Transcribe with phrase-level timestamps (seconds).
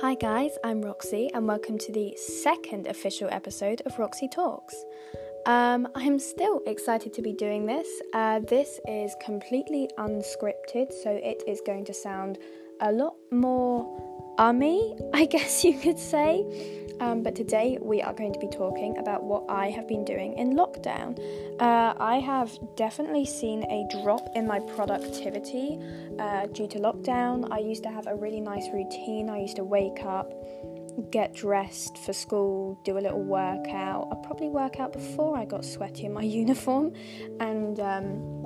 [0.00, 4.76] Hi, guys, I'm Roxy, and welcome to the second official episode of Roxy Talks.
[5.44, 7.88] Um, I'm still excited to be doing this.
[8.14, 12.38] Uh, this is completely unscripted, so it is going to sound
[12.80, 14.07] a lot more
[14.38, 16.74] ummy, I guess you could say.
[17.00, 20.34] Um, but today we are going to be talking about what I have been doing
[20.34, 21.16] in lockdown.
[21.60, 25.78] Uh, I have definitely seen a drop in my productivity
[26.18, 27.48] uh, due to lockdown.
[27.52, 29.30] I used to have a really nice routine.
[29.30, 30.32] I used to wake up,
[31.12, 34.08] get dressed for school, do a little workout.
[34.10, 36.92] I probably work out before I got sweaty in my uniform,
[37.38, 38.38] and um,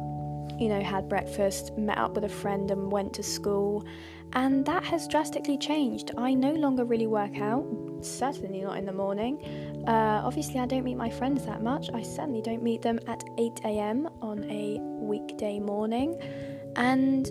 [0.61, 3.87] you know had breakfast, met up with a friend, and went to school.
[4.35, 6.13] And that has drastically changed.
[6.17, 7.67] I no longer really work out,
[8.01, 9.85] certainly not in the morning.
[9.87, 11.91] Uh, obviously, I don't meet my friends that much.
[11.93, 16.19] I certainly don't meet them at 8 am on a weekday morning.
[16.77, 17.31] And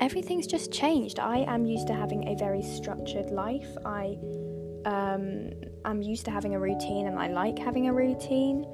[0.00, 1.18] everything's just changed.
[1.18, 3.68] I am used to having a very structured life.
[3.84, 4.16] I
[4.84, 5.50] um,
[5.84, 8.64] I'm used to having a routine and I like having a routine.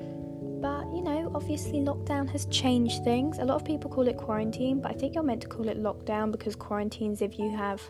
[0.64, 3.38] But you know, obviously, lockdown has changed things.
[3.38, 5.78] A lot of people call it quarantine, but I think you're meant to call it
[5.78, 7.82] lockdown because quarantines if you have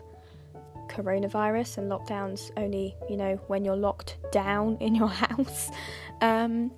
[0.89, 5.71] coronavirus and lockdowns only, you know, when you're locked down in your house.
[6.19, 6.69] Um,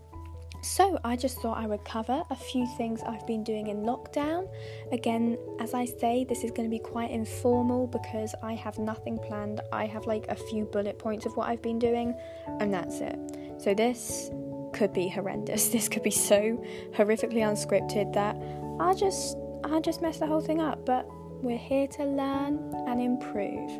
[0.61, 4.47] so, I just thought I would cover a few things I've been doing in lockdown.
[4.91, 9.17] Again, as I say, this is going to be quite informal because I have nothing
[9.17, 9.61] planned.
[9.71, 12.13] I have like a few bullet points of what I've been doing,
[12.59, 13.17] and that's it.
[13.57, 14.29] So, this
[14.77, 15.69] could be horrendous.
[15.77, 16.63] This could be so
[16.95, 18.35] horrifically unscripted that
[18.79, 20.85] I just I just mess the whole thing up.
[20.85, 21.07] But
[21.41, 23.71] we're here to learn and improve.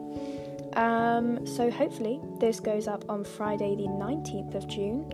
[0.75, 5.11] Um, so hopefully this goes up on Friday the 19th of June.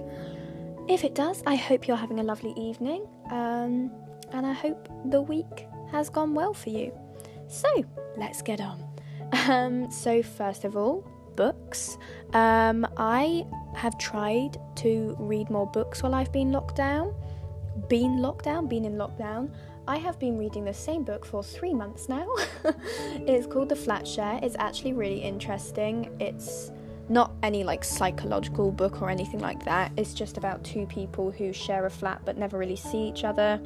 [0.89, 3.07] If it does, I hope you're having a lovely evening.
[3.31, 3.91] Um,
[4.31, 6.91] and I hope the week has gone well for you.
[7.47, 7.69] So
[8.17, 8.79] let's get on.
[9.49, 11.03] Um, so first of all,
[11.35, 11.97] books.
[12.33, 13.45] Um, I
[13.75, 17.13] have tried to read more books while I've been locked down.
[17.89, 19.51] Been locked down, been in lockdown.
[19.87, 22.27] I have been reading the same book for three months now.
[23.27, 24.39] it's called The Flat Share.
[24.41, 26.15] It's actually really interesting.
[26.19, 26.71] It's
[27.09, 29.91] not any like psychological book or anything like that.
[29.97, 33.59] It's just about two people who share a flat but never really see each other.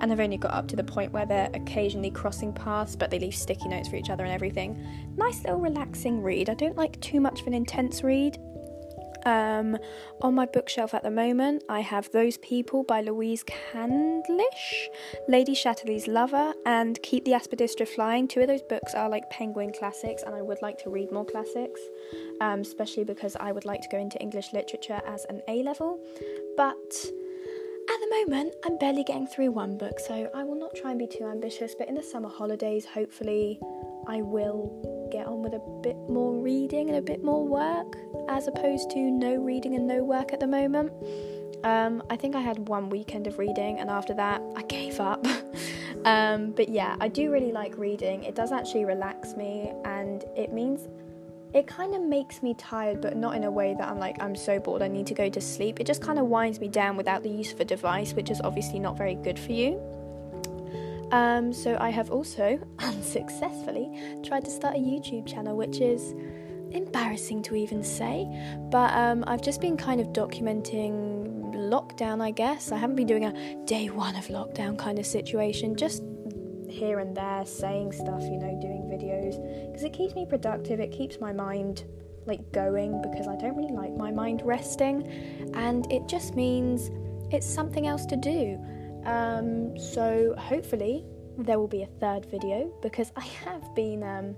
[0.00, 3.18] And they've only got up to the point where they're occasionally crossing paths, but they
[3.18, 4.78] leave sticky notes for each other and everything.
[5.16, 6.48] Nice little relaxing read.
[6.48, 8.38] I don't like too much of an intense read.
[9.26, 9.76] Um,
[10.22, 14.88] on my bookshelf at the moment, I have Those People by Louise Candlish,
[15.28, 18.28] Lady Chatterley's Lover, and Keep the Aspidistra Flying.
[18.28, 21.26] Two of those books are like Penguin classics, and I would like to read more
[21.26, 21.80] classics,
[22.40, 25.98] um, especially because I would like to go into English literature as an A level.
[26.56, 27.12] But
[27.90, 30.98] at the moment, I'm barely getting through one book, so I will not try and
[30.98, 31.74] be too ambitious.
[31.74, 33.58] But in the summer holidays, hopefully,
[34.06, 37.96] I will get on with a bit more reading and a bit more work,
[38.28, 40.92] as opposed to no reading and no work at the moment.
[41.64, 45.26] Um, I think I had one weekend of reading, and after that, I gave up.
[46.04, 48.22] um, but yeah, I do really like reading.
[48.22, 50.88] It does actually relax me, and it means
[51.54, 54.36] it kind of makes me tired, but not in a way that I'm like, I'm
[54.36, 55.80] so bored, I need to go to sleep.
[55.80, 58.40] It just kind of winds me down without the use of a device, which is
[58.42, 59.80] obviously not very good for you.
[61.10, 66.14] Um, so I have also unsuccessfully tried to start a YouTube channel, which is
[66.70, 68.26] embarrassing to even say,
[68.70, 72.72] but um, I've just been kind of documenting lockdown, I guess.
[72.72, 76.02] I haven't been doing a day one of lockdown kind of situation, just
[76.68, 78.77] here and there saying stuff, you know, doing
[79.78, 81.84] because it keeps me productive, it keeps my mind
[82.26, 85.06] like going because I don't really like my mind resting,
[85.54, 86.90] and it just means
[87.30, 88.58] it's something else to do.
[89.04, 91.04] Um, so hopefully
[91.38, 94.34] there will be a third video because I have been um,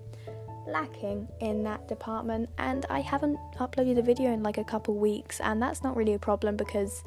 [0.69, 5.41] lacking in that department and I haven't uploaded a video in like a couple weeks
[5.41, 7.03] and that's not really a problem because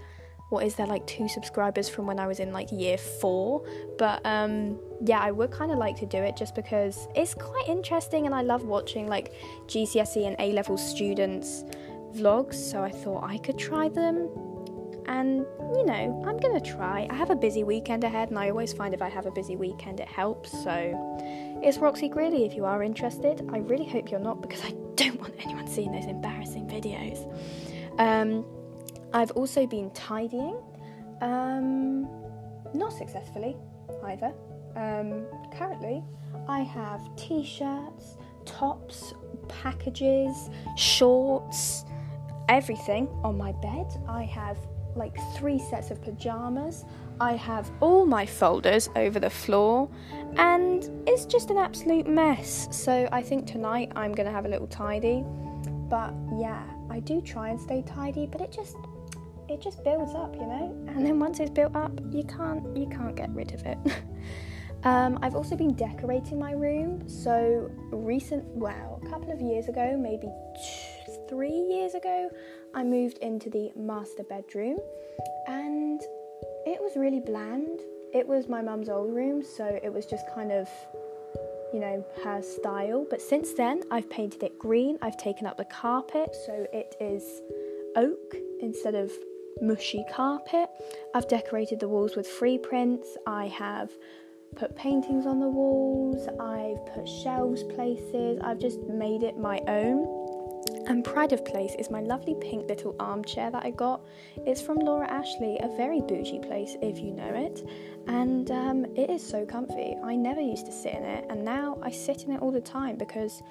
[0.54, 3.66] what is there like two subscribers from when I was in like year four
[3.98, 7.68] but um yeah I would kind of like to do it just because it's quite
[7.68, 9.34] interesting and I love watching like
[9.66, 11.64] GCSE and A level students
[12.16, 14.30] vlogs so I thought I could try them
[15.08, 15.46] and
[15.76, 17.08] you know, I'm gonna try.
[17.10, 19.58] I have a busy weekend ahead, and I always find if I have a busy
[19.58, 20.52] weekend, it helps.
[20.64, 23.46] So it's Roxy Greeley if you are interested.
[23.52, 27.20] I really hope you're not because I don't want anyone seeing those embarrassing videos.
[28.00, 28.46] Um,
[29.14, 30.58] I've also been tidying,
[31.22, 32.08] um,
[32.74, 33.56] not successfully
[34.06, 34.34] either.
[34.76, 35.26] Um,
[35.56, 36.04] currently,
[36.48, 39.14] I have t shirts, tops,
[39.48, 41.86] packages, shorts,
[42.50, 43.86] everything on my bed.
[44.08, 44.58] I have
[44.96, 46.86] like three sets of pajamas.
[47.20, 49.88] I have all my folders over the floor,
[50.38, 52.68] and it's just an absolute mess.
[52.72, 55.24] So I think tonight I'm gonna have a little tidy.
[55.90, 58.78] but yeah, I do try and stay tidy, but it just
[59.50, 60.76] it just builds up, you know.
[60.88, 63.78] And then once it's built up, you can't you can't get rid of it.
[64.84, 67.08] um, I've also been decorating my room.
[67.08, 72.30] So recent, well, a couple of years ago, maybe two, three years ago,
[72.74, 74.78] I moved into the master bedroom,
[75.48, 76.02] and
[76.66, 77.82] it was really bland.
[78.14, 80.70] It was my mum's old room, so it was just kind of
[81.74, 83.04] you know, her style.
[83.10, 85.00] But since then, I've painted it green.
[85.02, 87.42] I've taken up the carpet, so it is
[87.96, 89.12] oak instead of
[89.62, 90.70] mushy carpet.
[91.14, 93.18] I've decorated the walls with free prints.
[93.28, 93.92] I have
[94.56, 96.28] put paintings on the walls.
[96.40, 98.40] I've put shelves places.
[98.44, 100.24] I've just made it my own.
[100.88, 104.06] And Pride of Place is my lovely pink little armchair that I got.
[104.46, 107.66] It's from Laura Ashley, a very bougie place if you know it.
[108.08, 109.96] And um, it is so comfy.
[110.04, 112.62] I never used to sit in it, and now I sit in it all the
[112.62, 113.42] time because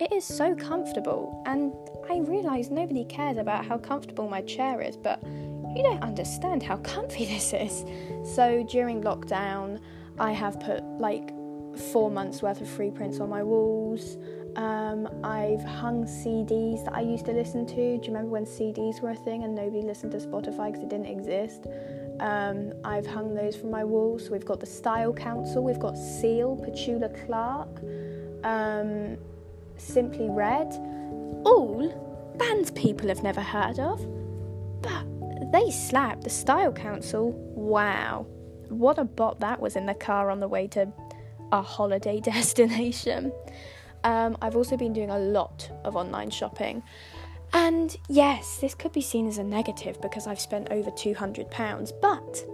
[0.00, 1.42] it is so comfortable.
[1.46, 1.72] And
[2.10, 6.76] I realise nobody cares about how comfortable my chair is, but you don't understand how
[6.78, 7.84] comfy this is.
[8.34, 9.80] So during lockdown,
[10.18, 11.32] I have put like
[11.92, 14.16] four months worth of free prints on my walls.
[14.56, 17.74] Um, I've hung CDs that I used to listen to.
[17.74, 20.88] Do you remember when CDs were a thing and nobody listened to Spotify because it
[20.88, 21.66] didn't exist?
[22.18, 24.26] Um, I've hung those from my walls.
[24.26, 27.80] So we've got the Style Council, we've got Seal, Petula Clark,
[28.44, 29.16] um,
[29.80, 30.72] Simply Red,
[31.44, 34.06] all bands people have never heard of,
[34.82, 35.04] but
[35.52, 36.22] they slap.
[36.22, 38.26] The Style Council, wow,
[38.68, 40.92] what a bop that was in the car on the way to
[41.52, 43.32] a holiday destination.
[44.04, 46.82] Um, I've also been doing a lot of online shopping.
[47.52, 52.46] And yes, this could be seen as a negative because I've spent over £200, but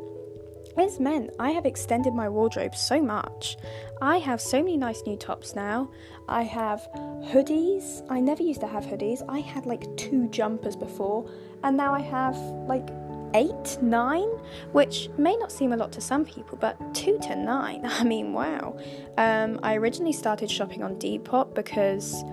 [0.79, 3.57] it's meant I have extended my wardrobe so much.
[4.01, 5.91] I have so many nice new tops now.
[6.29, 8.05] I have hoodies.
[8.11, 9.23] I never used to have hoodies.
[9.29, 11.29] I had like two jumpers before,
[11.63, 12.37] and now I have
[12.69, 12.89] like
[13.35, 14.29] eight, nine,
[14.73, 18.33] which may not seem a lot to some people, but two to nine, I mean,
[18.33, 18.77] wow.
[19.19, 22.25] Um, I originally started shopping on Depop because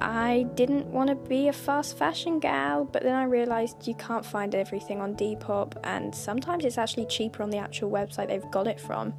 [0.00, 4.24] I didn't want to be a fast fashion gal, but then I realised you can't
[4.24, 8.66] find everything on Depop, and sometimes it's actually cheaper on the actual website they've got
[8.66, 9.12] it from.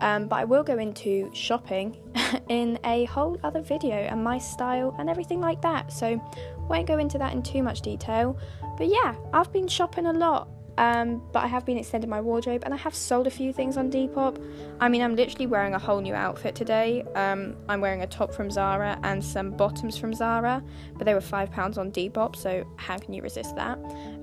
[0.00, 1.96] Um, but I will go into shopping
[2.48, 6.20] in a whole other video and my style and everything like that, so
[6.68, 8.36] won't go into that in too much detail.
[8.76, 10.48] But yeah, I've been shopping a lot.
[10.78, 13.76] Um, but I have been extending my wardrobe and I have sold a few things
[13.76, 14.44] on Depop.
[14.80, 17.04] I mean, I'm literally wearing a whole new outfit today.
[17.14, 20.62] Um, I'm wearing a top from Zara and some bottoms from Zara,
[20.96, 23.78] but they were £5 on Depop, so how can you resist that?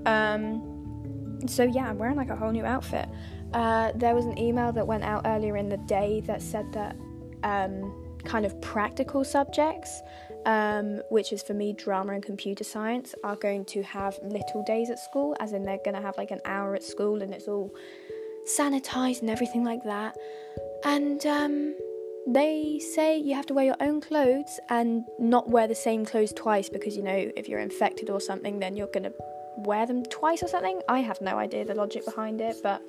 [0.05, 3.07] Um, so yeah, I'm wearing like a whole new outfit.
[3.53, 6.95] Uh, there was an email that went out earlier in the day that said that
[7.43, 10.01] um, kind of practical subjects
[10.45, 14.89] um, which is for me drama and computer science, are going to have little days
[14.89, 17.47] at school, as in they're going to have like an hour at school and it's
[17.47, 17.73] all
[18.47, 20.17] sanitized and everything like that.
[20.83, 21.75] And um,
[22.27, 26.33] they say you have to wear your own clothes and not wear the same clothes
[26.33, 29.13] twice because you know if you're infected or something, then you're going to
[29.57, 30.81] wear them twice or something.
[30.87, 32.81] I have no idea the logic behind it, but.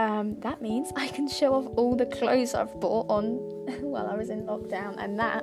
[0.00, 3.24] Um, that means I can show off all the clothes I've bought on
[3.80, 5.42] while I was in lockdown, and that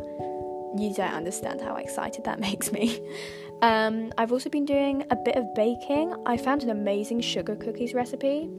[0.79, 2.99] you don't understand how excited that makes me.
[3.61, 6.13] Um, I've also been doing a bit of baking.
[6.25, 8.49] I found an amazing sugar cookies recipe.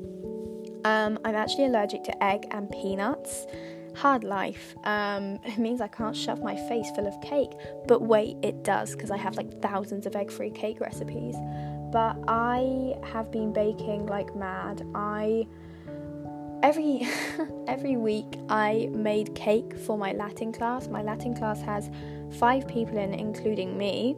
[0.84, 3.46] Um, I'm actually allergic to egg and peanuts.
[3.94, 4.74] Hard life.
[4.84, 7.52] Um, it means I can't shove my face full of cake.
[7.86, 11.34] But wait, it does because I have like thousands of egg free cake recipes.
[11.92, 14.86] But I have been baking like mad.
[14.94, 15.46] I
[16.66, 17.06] every
[17.68, 20.88] every week I made cake for my Latin class.
[20.88, 21.90] My Latin class has
[22.38, 24.16] five people in, including me.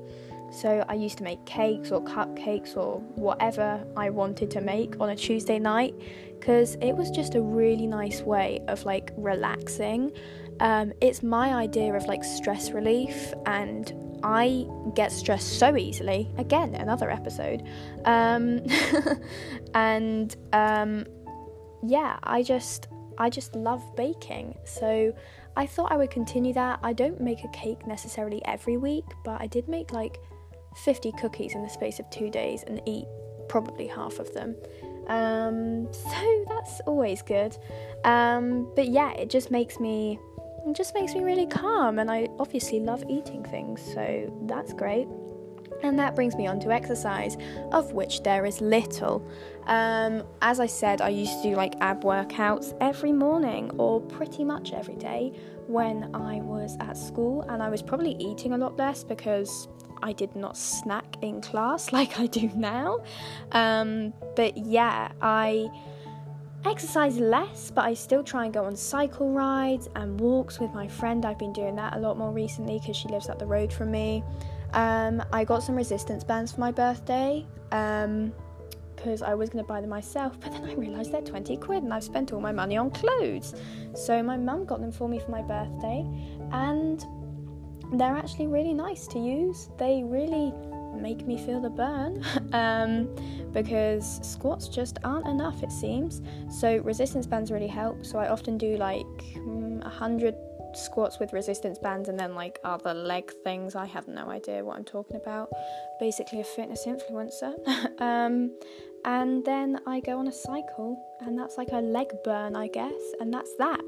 [0.51, 5.11] So I used to make cakes or cupcakes or whatever I wanted to make on
[5.11, 5.95] a Tuesday night
[6.39, 10.11] because it was just a really nice way of like relaxing.
[10.61, 16.29] Um, it's my idea of like stress relief, and I get stressed so easily.
[16.39, 17.63] Again, another episode.
[18.05, 18.65] Um,
[19.75, 21.05] and um,
[21.83, 24.57] yeah, I just I just love baking.
[24.65, 25.13] So
[25.57, 26.79] I thought I would continue that.
[26.83, 30.21] I don't make a cake necessarily every week, but I did make like
[30.77, 33.07] 50 cookies in the space of 2 days and eat
[33.49, 34.55] probably half of them.
[35.09, 37.57] Um, so that's always good.
[38.05, 40.19] Um, but yeah, it just makes me
[40.67, 45.09] it just makes me really calm and I obviously love eating things, so that's great.
[45.83, 47.37] And that brings me on to exercise,
[47.73, 49.27] of which there is little.
[49.67, 54.45] Um, as I said, I used to do like ab workouts every morning or pretty
[54.45, 55.33] much every day
[55.67, 59.69] when I was at school, and I was probably eating a lot less because
[60.03, 63.01] I did not snack in class like I do now.
[63.53, 65.69] Um, but yeah, I
[66.65, 70.89] exercise less, but I still try and go on cycle rides and walks with my
[70.89, 71.25] friend.
[71.25, 73.91] I've been doing that a lot more recently because she lives up the road from
[73.91, 74.25] me.
[74.73, 79.69] Um, I got some resistance bands for my birthday because um, I was going to
[79.69, 82.53] buy them myself, but then I realised they're 20 quid and I've spent all my
[82.53, 83.55] money on clothes.
[83.95, 86.05] So my mum got them for me for my birthday
[86.53, 87.05] and
[87.95, 89.71] they're actually really nice to use.
[89.79, 90.53] They really
[90.95, 93.09] make me feel the burn um,
[93.53, 96.23] because squats just aren't enough, it seems.
[96.51, 98.05] So, resistance bands really help.
[98.05, 100.35] So, I often do like a mm, hundred
[100.79, 103.75] squats with resistance bands and then like other leg things.
[103.75, 105.51] I have no idea what I'm talking about.
[106.01, 107.55] Basically, a fitness influencer.
[108.01, 108.53] um,
[109.05, 113.01] and then I go on a cycle, and that's like a leg burn, I guess,
[113.21, 113.81] and that's that.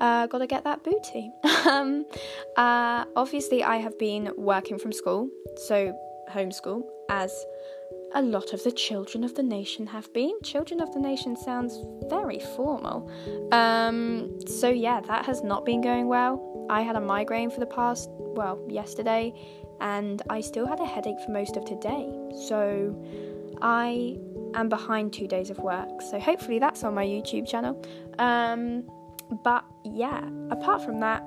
[0.00, 1.30] Uh, gotta get that booty.
[1.68, 2.06] um,
[2.56, 5.96] uh, obviously, I have been working from school, so
[6.30, 7.44] homeschool, as
[8.14, 10.32] a lot of the children of the nation have been.
[10.42, 11.78] Children of the nation sounds
[12.08, 13.10] very formal.
[13.52, 16.66] Um, so, yeah, that has not been going well.
[16.70, 19.34] I had a migraine for the past, well, yesterday,
[19.80, 22.08] and I still had a headache for most of today.
[22.46, 22.94] So,
[23.60, 24.16] I
[24.54, 26.00] am behind two days of work.
[26.00, 27.82] So, hopefully, that's on my YouTube channel.
[28.18, 28.84] Um,
[29.42, 31.24] but yeah, apart from that,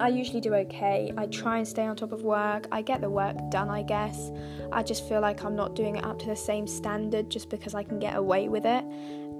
[0.00, 1.12] I usually do okay.
[1.16, 2.66] I try and stay on top of work.
[2.72, 4.30] I get the work done, I guess.
[4.72, 7.74] I just feel like I'm not doing it up to the same standard just because
[7.74, 8.84] I can get away with it.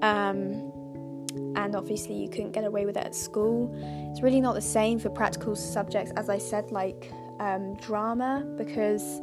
[0.01, 0.71] Um,
[1.55, 3.73] and obviously, you couldn't get away with it at school.
[4.11, 9.21] It's really not the same for practical subjects, as I said, like um, drama, because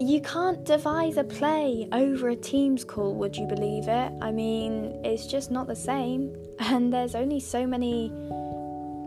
[0.00, 4.12] you can't devise a play over a Teams call, would you believe it?
[4.20, 8.10] I mean, it's just not the same, and there's only so many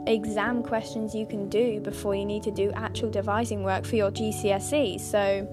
[0.08, 4.10] exam questions you can do before you need to do actual devising work for your
[4.12, 5.00] GCSE.
[5.00, 5.48] So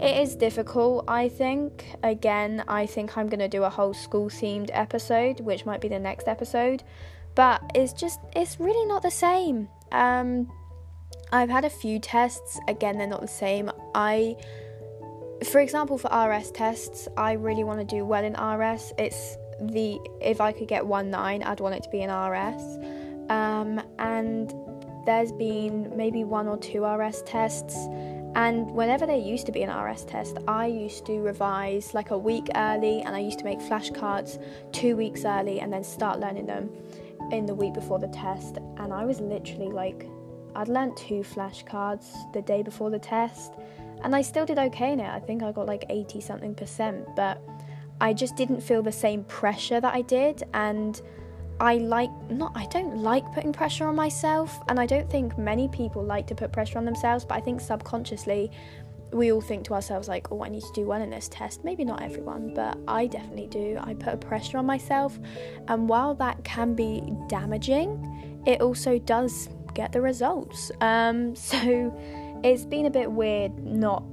[0.00, 1.86] it is difficult, I think.
[2.02, 5.88] Again, I think I'm going to do a whole school themed episode, which might be
[5.88, 6.82] the next episode.
[7.34, 9.68] But it's just, it's really not the same.
[9.92, 10.50] Um,
[11.32, 13.70] I've had a few tests, again, they're not the same.
[13.94, 14.36] I,
[15.50, 18.92] for example, for RS tests, I really want to do well in RS.
[18.98, 22.95] It's the, if I could get 1 9, I'd want it to be in RS.
[23.28, 24.54] Um, and
[25.04, 27.76] there's been maybe one or two RS tests.
[28.34, 32.18] And whenever there used to be an RS test, I used to revise like a
[32.18, 34.42] week early and I used to make flashcards
[34.72, 36.70] two weeks early and then start learning them
[37.32, 38.58] in the week before the test.
[38.76, 40.06] And I was literally like,
[40.54, 43.54] I'd learned two flashcards the day before the test
[44.02, 45.08] and I still did okay in it.
[45.08, 47.42] I think I got like 80 something percent, but
[48.00, 50.42] I just didn't feel the same pressure that I did.
[50.52, 51.00] And
[51.60, 55.68] I like not I don't like putting pressure on myself and I don't think many
[55.68, 58.50] people like to put pressure on themselves but I think subconsciously
[59.12, 61.64] we all think to ourselves like oh I need to do well in this test.
[61.64, 63.78] Maybe not everyone but I definitely do.
[63.80, 65.18] I put a pressure on myself
[65.68, 70.70] and while that can be damaging it also does get the results.
[70.80, 71.94] Um, so
[72.44, 74.04] it's been a bit weird not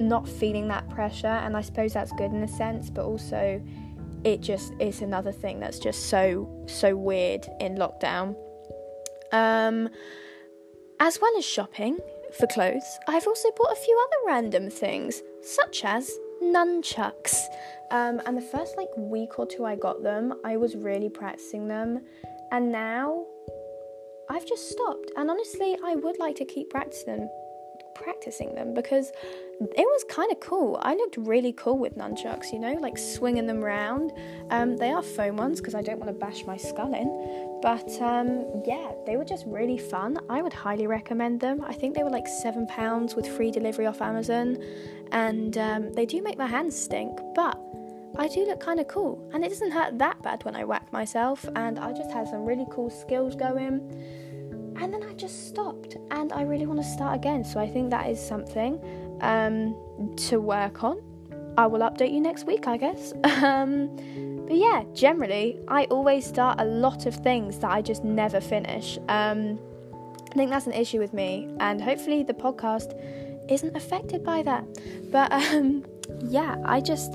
[0.00, 3.60] not feeling that pressure and I suppose that's good in a sense but also
[4.24, 8.36] it just is another thing that's just so so weird in lockdown.
[9.32, 9.88] Um,
[11.00, 11.98] as well as shopping
[12.38, 16.10] for clothes, I've also bought a few other random things, such as
[16.42, 17.36] nunchucks.
[17.90, 21.68] Um, and the first like week or two I got them, I was really practicing
[21.68, 22.00] them,
[22.52, 23.26] and now
[24.30, 25.10] I've just stopped.
[25.16, 27.28] And honestly, I would like to keep practicing them
[28.02, 29.12] practicing them because
[29.60, 30.78] it was kind of cool.
[30.82, 34.12] I looked really cool with nunchucks, you know, like swinging them around.
[34.50, 37.60] Um, they are foam ones because I don't want to bash my skull in.
[37.62, 40.18] But um, yeah, they were just really fun.
[40.28, 41.64] I would highly recommend them.
[41.64, 44.58] I think they were like £7 with free delivery off Amazon.
[45.12, 47.58] And um, they do make my hands stink, but
[48.16, 49.22] I do look kind of cool.
[49.32, 51.46] And it doesn't hurt that bad when I whack myself.
[51.54, 53.80] And I just had some really cool skills going
[54.76, 57.44] and then I just stopped and I really want to start again.
[57.44, 58.80] So I think that is something
[59.20, 61.00] um, to work on.
[61.56, 63.12] I will update you next week, I guess.
[63.24, 63.94] um,
[64.46, 68.98] but yeah, generally, I always start a lot of things that I just never finish.
[69.08, 69.58] Um,
[70.30, 72.98] I think that's an issue with me, and hopefully, the podcast
[73.50, 74.64] isn't affected by that.
[75.10, 75.84] But um,
[76.24, 77.14] yeah, I just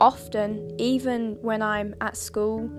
[0.00, 2.70] often, even when I'm at school,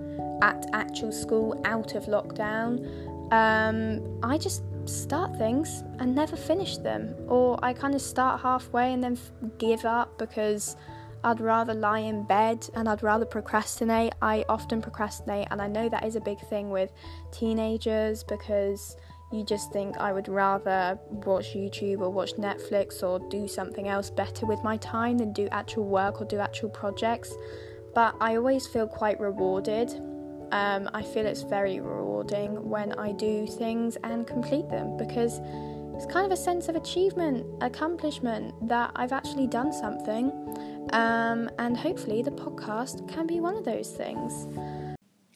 [0.42, 2.86] at actual school, out of lockdown,
[3.30, 8.92] um, I just start things and never finish them, or I kind of start halfway
[8.92, 10.76] and then f- give up because
[11.24, 14.14] I'd rather lie in bed and I'd rather procrastinate.
[14.22, 16.90] I often procrastinate, and I know that is a big thing with
[17.32, 18.96] teenagers because
[19.30, 24.08] you just think I would rather watch YouTube or watch Netflix or do something else
[24.08, 27.34] better with my time than do actual work or do actual projects.
[27.94, 30.00] But I always feel quite rewarded.
[30.52, 35.40] Um, I feel it's very rewarding when I do things and complete them because
[35.94, 40.30] it's kind of a sense of achievement, accomplishment that I've actually done something.
[40.92, 44.46] Um, and hopefully, the podcast can be one of those things.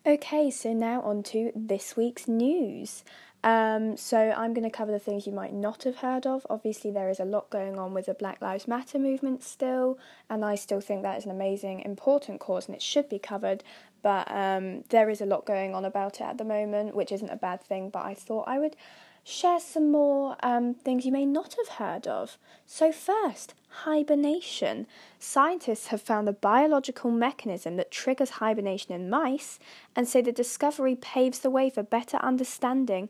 [0.07, 3.05] Okay, so now on to this week's news.
[3.45, 6.47] Um, so I'm going to cover the things you might not have heard of.
[6.49, 9.99] Obviously, there is a lot going on with the Black Lives Matter movement still,
[10.31, 13.65] and I still think that is an amazing, important cause, and it should be covered.
[14.03, 17.31] But um, there is a lot going on about it at the moment, which isn't
[17.31, 17.89] a bad thing.
[17.91, 18.77] But I thought I would
[19.25, 22.39] share some more um, things you may not have heard of.
[22.67, 24.87] So first, hibernation.
[25.19, 29.59] Scientists have found a biological mechanism that triggers hibernation in mice,
[29.95, 33.09] and say the discovery paves the way for better understanding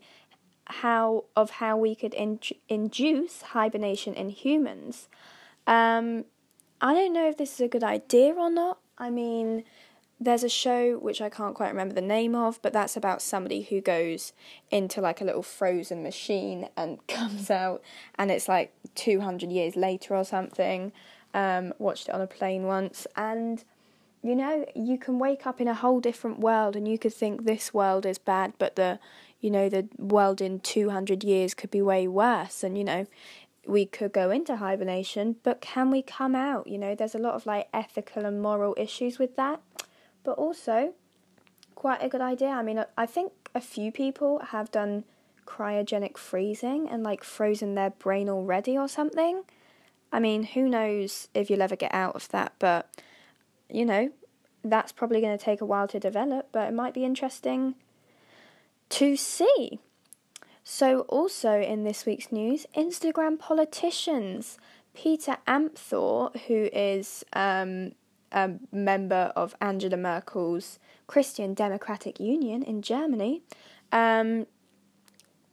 [0.65, 5.09] how of how we could in, induce hibernation in humans.
[5.67, 6.25] Um,
[6.79, 8.77] I don't know if this is a good idea or not.
[8.97, 9.63] I mean,
[10.19, 13.63] there's a show which I can't quite remember the name of, but that's about somebody
[13.63, 14.33] who goes
[14.71, 17.81] into like a little frozen machine and comes out,
[18.15, 20.91] and it's like 200 years later or something.
[21.33, 23.63] Um, watched it on a plane once, and
[24.21, 27.43] you know, you can wake up in a whole different world, and you could think
[27.43, 28.99] this world is bad, but the
[29.43, 32.63] you know, the world in 200 years could be way worse.
[32.63, 33.05] And, you know,
[33.67, 36.65] we could go into hibernation, but can we come out?
[36.65, 39.61] You know, there's a lot of like ethical and moral issues with that.
[40.23, 40.93] But also,
[41.75, 42.49] quite a good idea.
[42.49, 45.03] I mean, I think a few people have done
[45.45, 49.43] cryogenic freezing and like frozen their brain already or something.
[50.11, 52.89] I mean, who knows if you'll ever get out of that, but
[53.69, 54.11] you know,
[54.63, 57.75] that's probably going to take a while to develop, but it might be interesting
[58.89, 59.79] to see.
[60.63, 64.57] So, also in this week's news, Instagram politicians.
[64.93, 67.93] Peter Amthor, who is um,
[68.33, 73.43] a member of Angela Merkel's Christian Democratic Union in Germany,
[73.91, 74.47] um,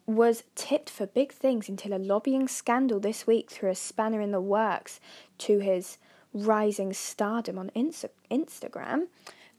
[0.07, 4.33] was tipped for big things until a lobbying scandal this week threw a spanner in
[4.33, 4.99] the works
[5.39, 5.99] to his
[6.33, 9.07] rising stardom on Insta- Instagram.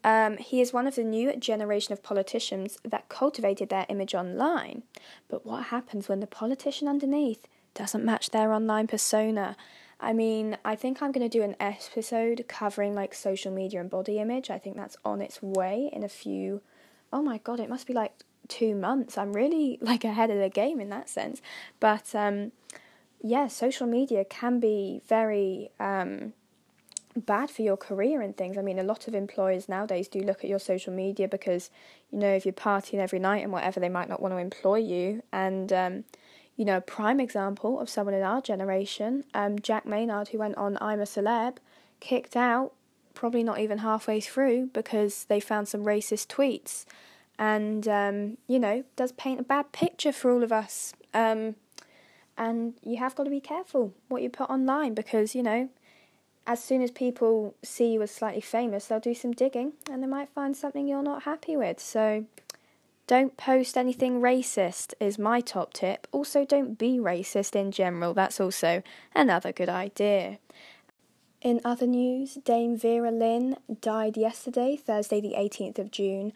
[0.04, 4.84] Um, he is one of the new generation of politicians that cultivated their image online.
[5.30, 9.56] But what happens when the politician underneath doesn't match their online persona?
[10.02, 13.90] I mean, I think I'm going to do an episode covering like social media and
[13.90, 14.50] body image.
[14.50, 16.62] I think that's on its way in a few.
[17.14, 18.12] Oh my god, it must be like
[18.48, 19.16] two months.
[19.18, 21.40] I'm really like ahead of the game in that sense.
[21.80, 22.52] But um,
[23.22, 26.34] yeah, social media can be very um,
[27.16, 28.58] bad for your career and things.
[28.58, 31.70] I mean, a lot of employers nowadays do look at your social media because,
[32.12, 34.78] you know, if you're partying every night and whatever, they might not want to employ
[34.78, 35.22] you.
[35.32, 36.04] And, um,
[36.62, 40.78] you know, prime example of someone in our generation, um, Jack Maynard, who went on
[40.80, 41.58] I'm a Celeb,
[42.00, 42.74] kicked out
[43.16, 46.86] probably not even halfway through because they found some racist tweets.
[47.40, 50.94] And, um, you know, does paint a bad picture for all of us.
[51.16, 51.56] Um,
[52.38, 55.68] and you have got to be careful what you put online because, you know,
[56.46, 60.08] as soon as people see you as slightly famous, they'll do some digging and they
[60.08, 61.80] might find something you're not happy with.
[61.80, 62.26] So
[63.12, 66.08] don't post anything racist, is my top tip.
[66.14, 68.82] Also, don't be racist in general, that's also
[69.14, 70.40] another good idea.
[71.42, 76.32] In other news, Dame Vera Lynn died yesterday, Thursday, the 18th of June,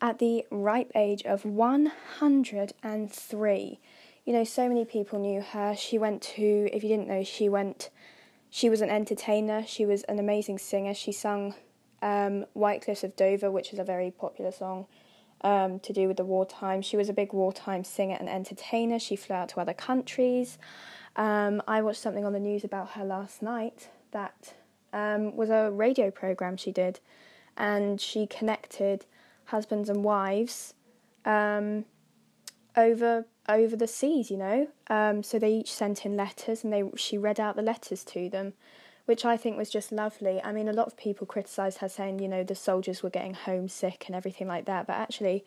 [0.00, 3.80] at the ripe age of 103.
[4.24, 5.74] You know, so many people knew her.
[5.74, 7.90] She went to, if you didn't know, she went
[8.50, 10.94] she was an entertainer, she was an amazing singer.
[10.94, 11.56] She sung
[12.02, 14.86] um, White Cliffs of Dover, which is a very popular song
[15.42, 16.82] um, to do with the wartime.
[16.82, 18.98] She was a big wartime singer and entertainer.
[18.98, 20.58] She flew out to other countries.
[21.16, 24.54] Um, I watched something on the news about her last night that
[24.92, 27.00] um, was a radio program she did,
[27.56, 29.06] and she connected
[29.46, 30.74] husbands and wives
[31.24, 31.84] um,
[32.76, 34.68] over over the seas, you know.
[34.88, 38.28] Um, so they each sent in letters, and they she read out the letters to
[38.28, 38.54] them,
[39.10, 40.40] which I think was just lovely.
[40.40, 43.34] I mean, a lot of people criticised her saying, you know, the soldiers were getting
[43.34, 45.44] homesick and everything like that, but actually,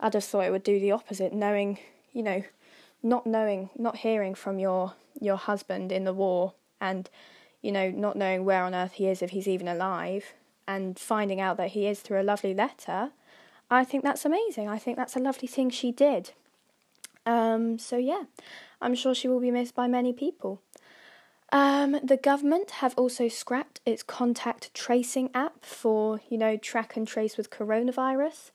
[0.00, 1.78] I just thought it would do the opposite, knowing,
[2.14, 2.42] you know,
[3.02, 7.10] not knowing, not hearing from your your husband in the war, and
[7.60, 10.32] you know, not knowing where on earth he is if he's even alive,
[10.66, 13.10] and finding out that he is through a lovely letter.
[13.70, 14.70] I think that's amazing.
[14.70, 16.30] I think that's a lovely thing she did.
[17.26, 18.24] Um, so yeah,
[18.80, 20.62] I'm sure she will be missed by many people.
[21.52, 27.06] Um, the government have also scrapped its contact tracing app for, you know, track and
[27.06, 28.50] trace with coronavirus.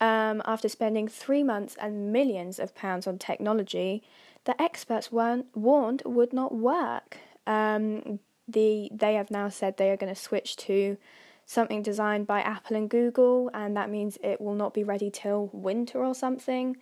[0.00, 4.02] um, after spending three months and millions of pounds on technology
[4.44, 7.18] that experts weren't warned would not work.
[7.46, 10.96] Um, the they have now said they are going to switch to
[11.44, 15.50] something designed by Apple and Google, and that means it will not be ready till
[15.52, 16.76] winter or something.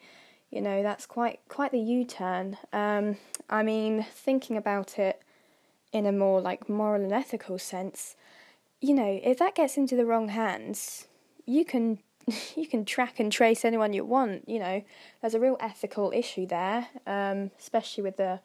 [0.50, 2.56] You know, that's quite quite the U-turn.
[2.72, 3.16] Um,
[3.50, 5.20] I mean, thinking about it
[5.92, 8.16] in a more like moral and ethical sense,
[8.80, 11.08] you know, if that gets into the wrong hands,
[11.46, 11.98] you can
[12.56, 14.48] you can track and trace anyone you want.
[14.48, 14.82] You know,
[15.20, 18.40] there's a real ethical issue there, um, especially with the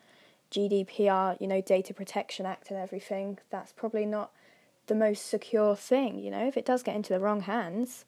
[0.51, 3.39] GDPR, you know, Data Protection Act and everything.
[3.49, 4.31] That's probably not
[4.87, 6.19] the most secure thing.
[6.19, 8.05] You know, if it does get into the wrong hands,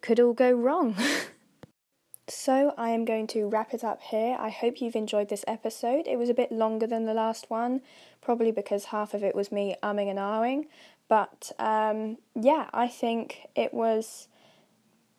[0.00, 0.96] could all go wrong.
[2.30, 4.36] so I am going to wrap it up here.
[4.38, 6.06] I hope you've enjoyed this episode.
[6.06, 7.80] It was a bit longer than the last one,
[8.20, 10.66] probably because half of it was me umming and ahhing.
[11.08, 14.28] But um, yeah, I think it was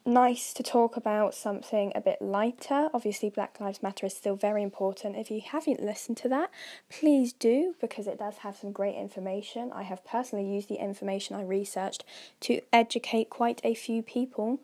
[0.06, 2.90] nice to talk about something a bit lighter.
[2.94, 5.16] Obviously, Black Lives Matter is still very important.
[5.16, 6.50] If you haven't listened to that,
[6.90, 9.72] please do because it does have some great information.
[9.74, 12.04] I have personally used the information I researched
[12.42, 14.60] to educate quite a few people.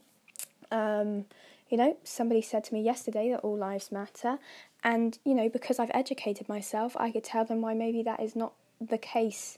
[0.71, 1.25] Um,
[1.69, 4.37] you know, somebody said to me yesterday that all lives matter,
[4.83, 8.35] and you know, because I've educated myself, I could tell them why maybe that is
[8.35, 9.57] not the case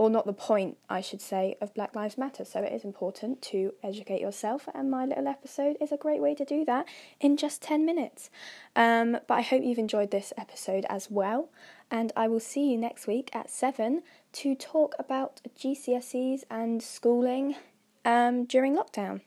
[0.00, 2.42] or not the point, I should say, of Black Lives Matter.
[2.44, 6.34] So it is important to educate yourself, and my little episode is a great way
[6.36, 6.86] to do that
[7.20, 8.30] in just 10 minutes.
[8.74, 11.50] Um, but I hope you've enjoyed this episode as well,
[11.90, 17.56] and I will see you next week at 7 to talk about GCSEs and schooling
[18.04, 19.20] um, during lockdown.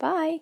[0.00, 0.40] Bye.